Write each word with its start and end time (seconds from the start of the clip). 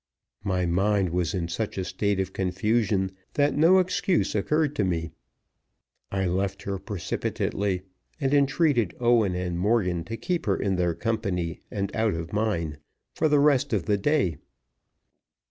My 0.43 0.65
mind 0.65 1.11
was 1.11 1.35
in 1.35 1.47
such 1.47 1.77
a 1.77 1.85
state 1.85 2.19
of 2.19 2.33
confusion 2.33 3.11
that 3.35 3.55
no 3.55 3.77
excuse 3.77 4.33
occurred 4.33 4.75
to 4.77 4.83
me. 4.83 5.11
I 6.11 6.25
left 6.25 6.63
her 6.63 6.79
precipitately, 6.79 7.83
and 8.19 8.33
entreated 8.33 8.95
Owen 8.99 9.35
and 9.35 9.59
Morgan 9.59 10.03
to 10.05 10.17
keep 10.17 10.47
her 10.47 10.57
in 10.57 10.75
their 10.75 10.95
company, 10.95 11.61
and 11.69 11.95
out 11.95 12.15
of 12.15 12.33
mine, 12.33 12.79
for 13.13 13.29
the 13.29 13.39
rest 13.39 13.73
of 13.73 13.85
the 13.85 13.95
day. 13.99 14.37